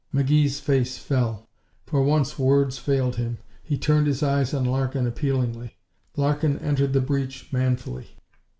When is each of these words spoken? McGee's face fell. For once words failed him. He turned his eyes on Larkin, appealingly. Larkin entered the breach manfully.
McGee's 0.11 0.59
face 0.59 0.97
fell. 0.97 1.47
For 1.85 2.01
once 2.01 2.39
words 2.39 2.79
failed 2.79 3.17
him. 3.17 3.37
He 3.61 3.77
turned 3.77 4.07
his 4.07 4.23
eyes 4.23 4.51
on 4.51 4.65
Larkin, 4.65 5.05
appealingly. 5.05 5.77
Larkin 6.17 6.57
entered 6.57 6.93
the 6.93 7.01
breach 7.01 7.53
manfully. 7.53 8.15